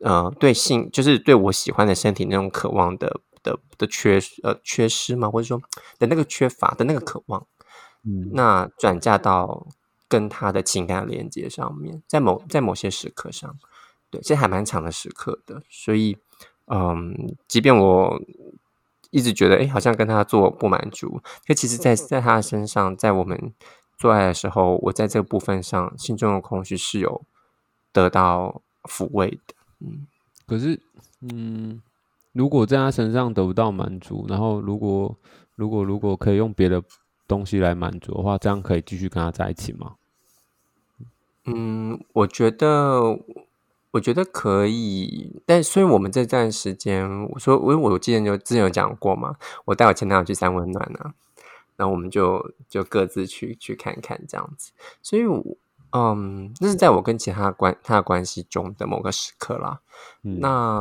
[0.00, 5.60] 呃对性，就是对我喜欢的身体那种渴望的的的缺呃缺失嘛，或者说
[5.98, 7.46] 的那个缺乏的那个渴望，
[8.04, 9.66] 嗯，那转嫁到
[10.06, 13.58] 跟他的情感连接上面，在某在某些时刻上，
[14.10, 16.18] 对，这还蛮长的时刻的，所以，
[16.66, 18.20] 嗯，即便我
[19.10, 23.52] 一直觉得，哎，好像跟他做不满足，可其实在，在他的身上，在我们
[23.96, 27.22] 做爱的时候，我在这个部分上，心中的空虚是有
[27.92, 30.06] 得到抚慰的，嗯。
[30.46, 30.80] 可是，
[31.20, 31.82] 嗯，
[32.38, 35.12] 如果在他身上得不到满足，然后如果
[35.56, 36.80] 如果如果可以用别的
[37.26, 39.96] 东西来满足的话，这样可以继续跟他在一起吗？
[41.46, 43.18] 嗯，我觉得
[43.90, 51.12] 我觉得可以，但所以我们这段时间，我说，我为我之前就之前有讲过嘛，我带我前男友去三温暖啊，
[51.74, 54.70] 然后我们就就各自去去看看这样子，
[55.02, 55.22] 所以，
[55.90, 59.80] 嗯，那是在我跟其他关他的关系中的某个时刻啦。
[60.22, 60.80] 那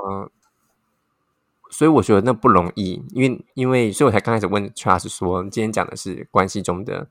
[1.70, 7.10] 所以我觉得那不容易，因为因为所以我才刚开始问 Trust 说，今天讲的是关系中的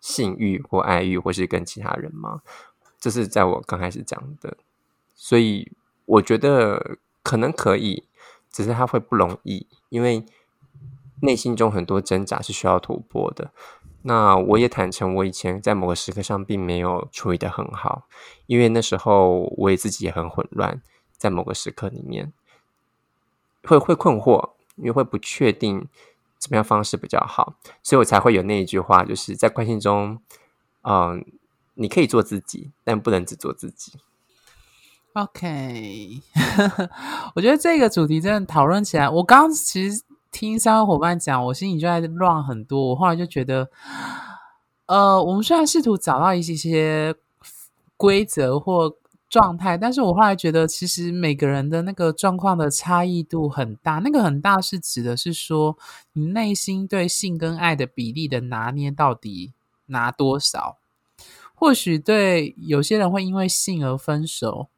[0.00, 2.40] 性欲或爱欲，或是跟其他人吗？
[2.98, 4.56] 这是在我刚开始讲的。
[5.14, 5.72] 所以
[6.06, 8.08] 我觉得可能可以，
[8.50, 10.24] 只是他会不容易，因为
[11.20, 13.52] 内心中很多挣扎是需要突破的。
[14.02, 18.08] 那我也坦诚，我以前在某个时刻上并没有处理的很好，
[18.46, 20.82] 因为那时候我也自己也很混乱，
[21.16, 22.32] 在某个时刻里面
[23.64, 25.88] 会会困惑，因为会不确定
[26.38, 30.18] 怎么样方式比较好，所以我才会有那一句话，就是在关系中，
[30.82, 31.24] 嗯，
[31.74, 33.92] 你可以做自己，但不能只做自己。
[35.14, 36.22] OK，
[37.36, 42.88] 我觉得这个主题真的讨论起来，我刚其实听三位伙伴讲，我心里就在乱很多。
[42.88, 43.70] 我后来就觉得，
[44.86, 47.14] 呃，我们虽然试图找到一些些
[47.98, 48.96] 规则或
[49.32, 53.94] 状态，但是我后来觉得，其实每个人的那个状况的差异度很大。
[54.04, 55.78] 那个很大是指的是说，
[56.12, 59.54] 你内心对性跟爱的比例的拿捏到底
[59.86, 60.76] 拿多少？
[61.54, 64.68] 或许对有些人会因为性而分手。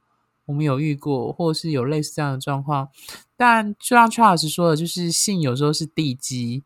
[0.46, 2.90] 我们有遇过，或是有类似这样的状况，
[3.36, 6.62] 但就像 Charles 说的，就是性有时候是地基，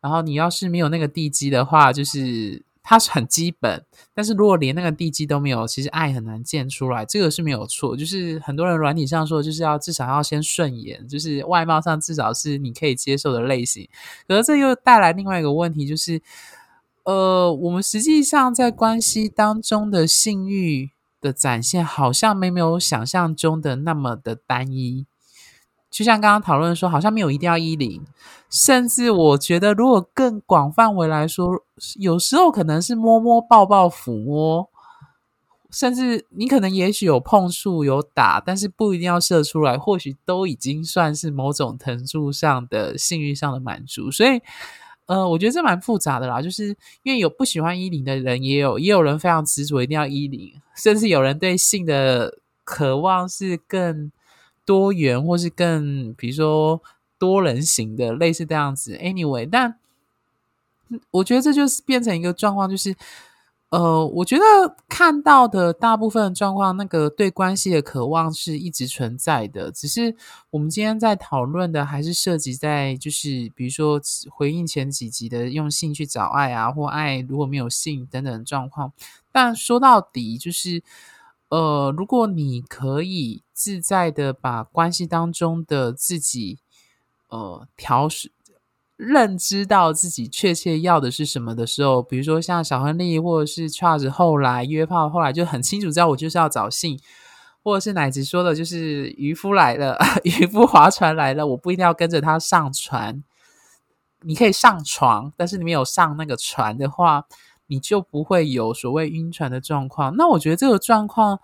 [0.00, 7.96] 然后你要是没有那个地基的话，就是它是很基本，但是如果连那个地基都没有，其实爱很难建出来，这个是没有错。
[7.96, 13.88] 就是很多人软体上说，就是要至少要先顺眼，就是外貌上至少是你可以接受的类型。
[14.28, 16.22] 可是这又带来另外一个问题，就是
[17.02, 20.90] 呃，我们实际上在关系当中的性欲。
[21.18, 25.06] 的展现好像没有想象中的那么的单一，
[25.96, 28.04] 就像刚刚讨论说，好像没有一定要一零，
[28.50, 31.62] 甚至我觉得如果更广范围来说，
[31.98, 34.68] 有时候可能是摸摸抱抱抚摸，
[35.70, 44.42] 甚至你可能也许有碰触有打，但是不一定要射出来，或许都已经算是某种程度上的性欲上的满足，所以。
[45.06, 54.10] 呃，我觉得这蛮复杂的啦，就是因为有不喜欢衣领的人，也有也有人非常执着一定要衣领，甚至有人对性的渴望是更
[54.66, 56.82] 多元，或是更比如说
[57.18, 58.98] 多人型的，类似这样子。
[58.98, 59.78] Anyway，但
[61.12, 62.94] 我觉得这就是变成一个状况，就是。
[63.68, 64.42] 呃，我觉得
[64.88, 69.72] 看到的大部分状况，那个对关系的渴望是一直存在的。
[69.72, 70.14] 只是
[70.50, 74.00] 我们今天在讨论的，还是涉及在就是比如说
[74.30, 78.92] 回应前几集的用性去找爱啊，或爱如果没有性等等状况。
[79.32, 80.80] 但说到底，就是
[81.48, 86.58] 呃，如果你可以自在的把关系当中的自己
[87.28, 88.30] 呃调试。
[88.96, 96.98] 认知到自己确切要的是什么的时候，比如说像小亨利或者是 Charles 后来约炮，后来就很清楚知道我就是要找性，
[97.62, 103.22] 或者是奶子说的，就是渔夫来了， 渔夫划船来了，我不一定要跟着他上船，
[104.22, 107.26] 你可以上床，但是你没有上那个船的话，
[107.66, 110.16] 你就不会有所谓晕船的状况。
[110.16, 111.38] 那我觉得这个状况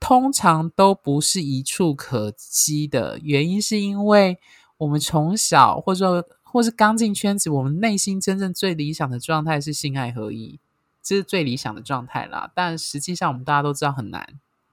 [0.00, 4.38] 通常都不是一触可及的，原因是因为
[4.78, 6.26] 我们从小或者。
[6.52, 10.58] 或是刚进圈子，我们内心真正最理想的状态是性爱合一，
[11.00, 12.50] 这是最理想的状态啦。
[12.56, 14.26] 但实际上，我们大家都知道很难，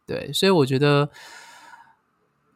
[0.08, 0.34] 对。
[0.34, 1.12] 所以我觉得，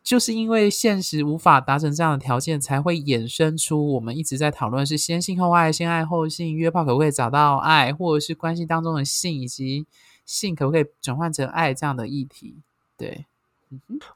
[0.01, 9.85] 就是因为现实无法达成这样的条件，才会衍生出我们一直在讨论是先性后爱、先爱后性、约炮可不可以找到爱，或者是关系当中的性以及
[10.31, 12.61] 性可不可以转换成爱这样的议题。
[12.97, 13.25] 对，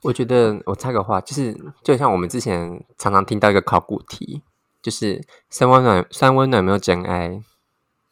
[0.04, 4.42] 我觉得我插个话，就是就像我们之前常常听到一个考古题。
[4.82, 7.42] 就是三温暖，三温暖没有真爱，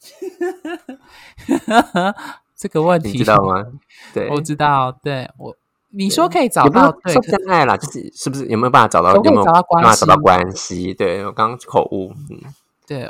[2.57, 3.63] 这个问题你知道吗？
[4.11, 4.91] 对，我知道。
[5.03, 5.55] 对我，
[5.91, 9.13] 你说可以找到对真爱啦，就是是不是有没有办法找到？
[9.13, 9.99] 有没有找到关系？
[9.99, 10.95] 找到关系？
[10.95, 12.41] 对我刚刚口误，嗯，
[12.87, 13.07] 对，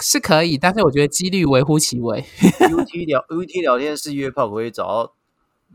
[0.00, 2.24] 是可以，但是我觉得几率微乎其微。
[2.70, 5.14] U T 聊 U T 聊天室约炮可以找到。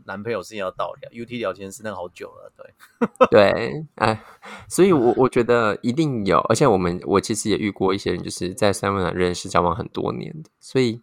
[0.04, 4.22] 男朋友是要到聊 U T 聊天室，那个好久了，对 对，哎，
[4.68, 11.00] 所以，我我觉得一定有，而且我们我其实也遇过一些人，就是在三温暖认识交往很多年的，所以，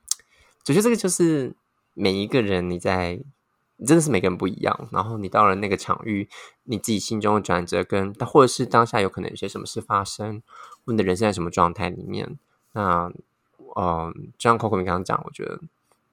[0.67, 1.55] 我觉得这个就是
[1.95, 3.19] 每一个人你在
[3.85, 6.29] 真的是每个人不一样，然后你到了那个场域，
[6.65, 10.43] 你自己心中的转折，跟或者是当下有可能有些什么事发生，
[10.85, 12.37] 你的人生在什么状态里面，
[12.73, 13.11] 那，
[13.75, 15.59] 嗯，就像 Coco 你刚刚讲，我觉得。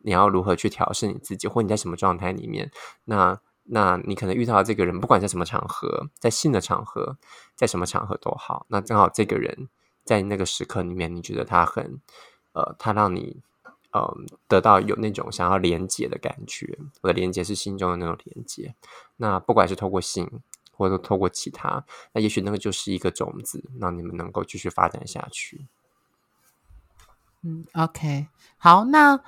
[0.03, 2.71] 你要如何去调试你自己，或你在什么状态里面？
[3.05, 7.19] 那那你可能遇到这个人，不管在什么场合，在性的场合，
[7.55, 9.69] 在什么场合都好，那正好这个人
[10.03, 12.01] 在那个时刻里面，你觉得他很
[12.55, 13.43] 呃，他让你
[13.91, 14.11] 呃
[14.49, 16.79] 得到有那种想要连接的感觉。
[17.03, 18.75] 我的连接是心中的那种连接。
[19.19, 20.41] 那不管是透过性，
[20.73, 21.85] 或者透过其他，
[22.15, 25.67] 那也许那个就是一个种子，让你们能够继续发展下去。
[27.43, 28.27] 嗯，OK，
[28.59, 29.19] 好，那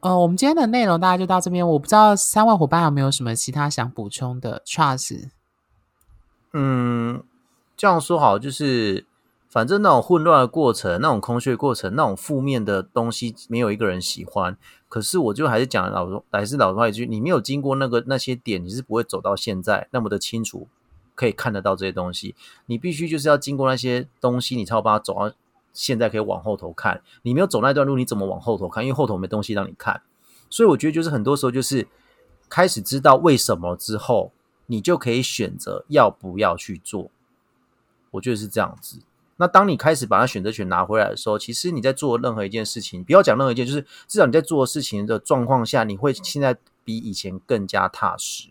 [0.00, 1.68] 呃，我们今天的内容大概就到这边。
[1.68, 5.28] 我不知道三位伙伴有没有什么其他想补充的？Charles，
[6.54, 7.22] 嗯，
[7.76, 9.04] 这样说好，就是
[9.50, 14.56] 反正那种混乱的过程，那种空虚过程，那种负面的东西，没有一个人喜欢。
[14.88, 20.66] 可是我就还是讲老还是老话一句，你没有经过那个那些点，你是不会走到现在那么的清楚，
[21.14, 22.34] 可以看得到这些东西。
[22.64, 25.34] 你必须就是要经过那些东西，你才有办法走到。
[25.80, 28.84] 现在可以往后头看，你没有走那段路，你怎么往后头看？
[28.84, 30.02] 因为后头没东西让你看，
[30.50, 31.88] 所以我觉得就是很多时候就是
[32.50, 34.32] 开始知道为什么之后，
[34.66, 37.10] 你就可以选择要不要去做。
[38.10, 39.00] 我觉得是这样子。
[39.38, 48.50] 那当你开始把它选择权拿回来的时候，其实你在做任何一件事情，不要讲任何一件，就是至少你在做事情的状况下，你会现在比以前更加踏实。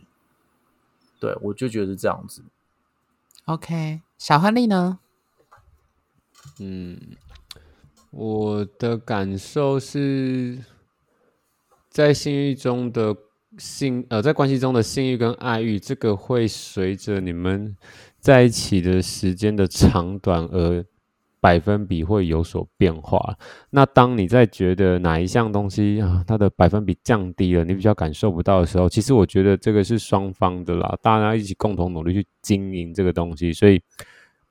[1.20, 2.42] 对我就觉得是这样子。
[3.46, 5.00] OK，小亨利呢？
[6.62, 6.98] 嗯，
[8.12, 10.58] 我的感受是
[11.90, 13.16] 在性欲中的
[13.58, 17.76] 性呃，在关系中的性欲跟爱欲，这个会随着你们
[18.20, 20.84] 在一起的时间的长短而
[21.40, 23.38] 百分比会有所变化。
[23.70, 33.82] 那当你在觉得哪一项东西啊，它的百分比降低了，你比较感受不到的时候，其实我觉得这个是双方的啦，大家一起共同努力去经营这个东西，所以。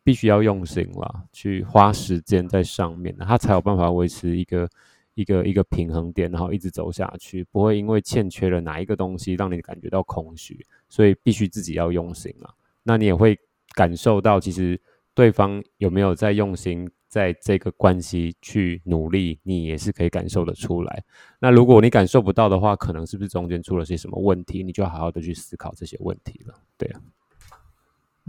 [0.09, 4.67] 必须要用心了，去花时间在上面，他才有办法维持一个
[5.13, 12.49] 一个一个平衡点，然后一直走下去，不会因为欠缺了哪一个东西让你感觉到空虚，所以必须自己要用心了。
[12.83, 13.39] 那你也会
[13.75, 14.81] 感受到，其实
[15.13, 21.05] 对方有没有在用心在这个关系去努力，你也是可以感受得出来。
[21.39, 24.63] 那如果你感受不到的话，可能是不是中间出了些什么问题？
[24.63, 26.55] 你就好好的去思考这些问题了。
[26.79, 27.01] 对啊。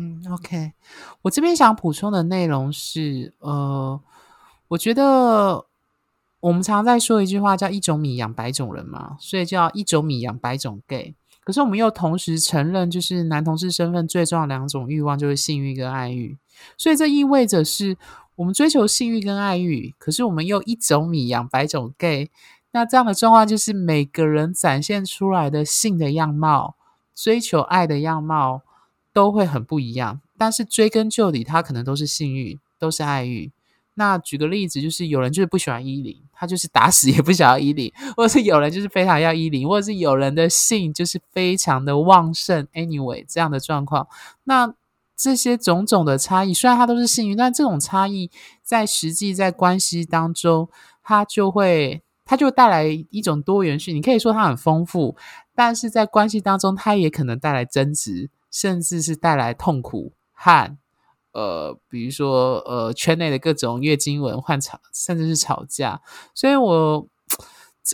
[0.01, 0.71] 嗯，OK，
[1.23, 3.99] 我这边想补充的内容是，呃，
[4.69, 5.65] 我觉得
[6.39, 11.15] 我们常在说一句话，叫“一种米养百种人”嘛，所以叫“一种米养百种 gay”。
[11.43, 16.37] 可是我们又同时承认，就是男同志身份最重要两种欲望就是性欲跟爱欲，
[16.77, 17.97] 所以这意味着是
[18.35, 22.31] 我们追求性欲跟爱欲，可是我们又一种米养百种 gay。
[22.71, 26.77] 那这样的状况就是每个人展现出来的性的样貌、
[27.13, 28.61] 追求爱的样貌。
[29.13, 33.51] 都会很不一样，但是追根究底，它可能都是性欲，都是爱欲。
[33.95, 42.65] 那举个例子，就是有人就是不喜欢依零，他就是打死也不想要依零；或者是有人就是非常要依零，或者是有人的性就是非常的旺盛。
[42.73, 44.07] Anyway，这样的状况，
[44.45, 44.73] 那
[45.17, 48.31] 这些种种的差异，虽然它都是性欲，但这种差异
[48.63, 50.69] 在实际在关系当中，
[51.03, 53.93] 它就会它就带来一种多元性。
[53.93, 55.17] 你可以说它很丰富，
[55.53, 58.29] 但是在关系当中，它也可能带来争执。
[58.51, 60.77] 甚至是带来痛苦和
[61.31, 66.01] 呃，比如说呃，圈内的各种月经文换吵，甚至是吵架。
[66.33, 67.07] 所以，我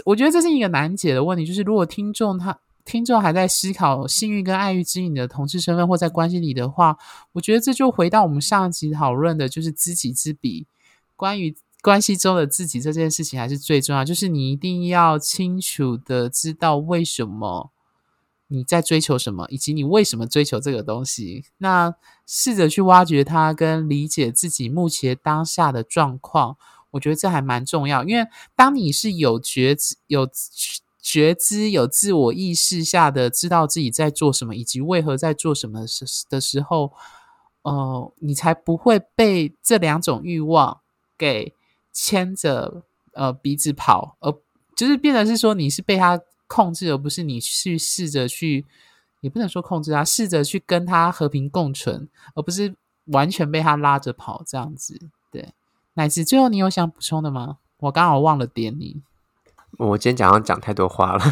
[0.06, 1.45] 我觉得这是一个难解的问题。
[1.45, 6.97] 就是如果听众他听众还在思考性欲跟爱欲之你的同事身份或在关系里的话，
[7.34, 10.66] 我觉得这就回到我们上集讨论的，就是知己知彼。
[11.18, 14.06] 关于关系中的自己这件事情，还是最重要。
[14.06, 17.72] 就是你一定要清楚的知道为什么。
[18.56, 21.43] 你在追求什么，以及你为什么追求这个东西？
[21.58, 21.93] 那
[22.26, 26.56] 试着去挖掘它，跟理解自己目前当下的状况，
[26.91, 28.06] 我觉得这还蛮重要。
[28.06, 28.26] 因为
[28.56, 30.26] 当你是有觉知、有
[31.01, 36.93] 觉知、有自我意识下的知道自己在做什么，以及为何在做什么时的时候，
[37.64, 40.80] 呃，你才不会被这两种欲望
[41.18, 41.53] 给
[41.91, 42.84] 牵着
[43.14, 44.34] 呃鼻子跑，而
[44.78, 46.22] 就是变得是说你是被他。
[46.56, 48.66] 控制，而不是你去试着去，
[49.20, 52.74] 也不能说控制他，试着去跟他和平共存，而不是
[53.08, 55.10] 完全被他拉着跑这样子。
[55.30, 55.53] 对，
[55.95, 57.58] 乃至最后你有想补充的吗？
[57.80, 59.01] 我刚好忘了点你。
[59.78, 61.24] 我今天讲要讲太多话了。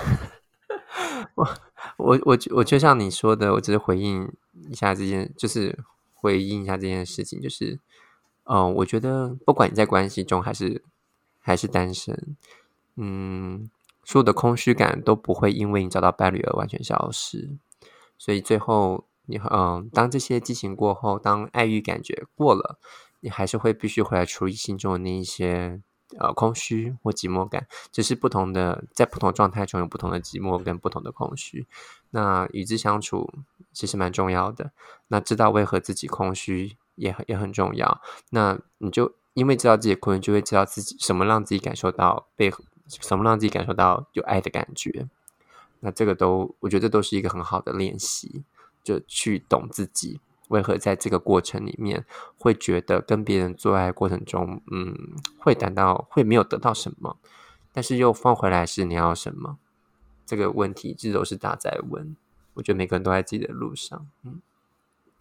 [1.35, 1.47] 我
[1.95, 4.29] 我我我就像你说的，我只是回应
[4.69, 5.79] 一下这件，就是
[6.13, 7.79] 回应一下这件事情，就是，
[8.43, 10.83] 嗯，我觉得不管你在关系中还是
[11.39, 12.35] 还是单身，
[12.97, 13.69] 嗯。
[14.03, 17.57] 所有的空虚感都不会因为你找到伴侣而完全消失，
[18.17, 22.77] 所以最后你嗯，当这些激情过后，当爱欲感觉过了，
[23.21, 25.79] 你还是会必须回来处理心中的那一些
[26.19, 31.65] 呃空虚或寂寞感，只是不同的在不同状态中有不同的寂寞跟不同的空虚。
[32.11, 33.33] 那与之相处
[33.71, 34.71] 其实蛮重要的。
[35.07, 38.01] 那知道为何自己空虚也很也很重要。
[38.31, 42.51] 那你就因为知道自己空虚，就会知道自己什么让自己感受到被
[42.87, 45.07] 什么让自己感受到有爱的感觉。
[45.79, 48.43] 那这个都我觉得这都是一个很好的练习，
[48.83, 50.19] 就去懂自己。
[50.49, 52.05] 为何在这个过程里面
[52.37, 54.95] 会觉得跟别人做爱过程中，嗯，
[55.39, 57.17] 会感到会没有得到什么，
[57.71, 59.57] 但是又放回来是你要什么？
[60.25, 62.15] 这个问题一直都是大在问。
[62.53, 64.05] 我觉得每个人都在自己的路上。
[64.23, 64.41] 嗯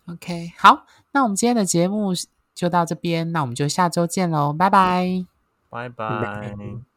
[0.06, 2.12] ，OK，好，那我们今天的节目
[2.54, 5.24] 就到这边，那我们就下周见喽，拜拜，
[5.70, 6.91] 拜拜。